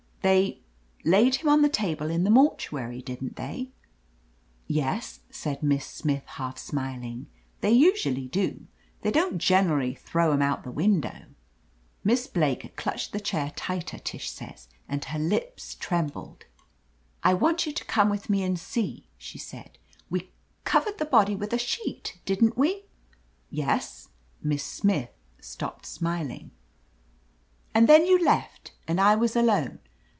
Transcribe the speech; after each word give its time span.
They— 0.23 0.61
^laid 1.03 1.37
him 1.37 1.49
on 1.49 1.63
the 1.63 1.67
table 1.67 2.11
in 2.11 2.23
the 2.25 2.29
mortuary, 2.29 3.01
didn't 3.01 3.37
they?" 3.37 3.71
"Yes," 4.67 5.21
said 5.31 5.63
Miss 5.63 5.83
Smith, 5.87 6.25
half 6.27 6.59
smiling. 6.59 7.25
"They 7.61 7.71
usually 7.71 8.27
do. 8.27 8.67
They 9.01 9.09
don't 9.09 9.39
generally 9.39 9.95
throw 9.95 10.31
'em 10.31 10.43
out 10.43 10.63
the 10.63 10.69
window." 10.69 11.23
Miss 12.03 12.27
Blake 12.27 12.75
clutched 12.75 13.13
the 13.13 13.19
chair 13.19 13.51
tighter, 13.55 13.97
Tish 13.97 14.29
says, 14.29 14.67
and 14.87 15.03
her 15.05 15.17
lips 15.17 15.73
trembled. 15.73 16.45
9 16.45 16.45
\ 16.45 16.45
>i 16.45 16.45
u 16.45 16.45
•^» 16.45 16.45
THE 16.45 16.59
AMAZING 16.59 16.65
ADVENTURES 16.67 17.19
"I 17.23 17.33
want 17.43 17.65
you 17.65 17.71
to 17.73 17.85
come 17.85 18.09
with 18.11 18.29
me 18.29 18.43
and 18.43 18.59
see," 18.59 19.07
she 19.17 19.39
said. 19.39 19.79
"We— 20.11 20.29
covered 20.65 20.99
the 20.99 21.05
body 21.05 21.35
with 21.35 21.51
a 21.51 21.57
sheet, 21.57 22.19
didn't 22.25 22.55
we?'* 22.59 22.85
'*Yes," 23.49 24.09
Miss 24.43 24.63
Smith 24.63 25.09
stopped 25.39 25.87
smiling. 25.87 26.51
"And 27.73 27.89
then 27.89 28.05
you 28.05 28.23
left, 28.23 28.73
and 28.87 29.01
I 29.01 29.15
was 29.15 29.35
alone. 29.35 29.79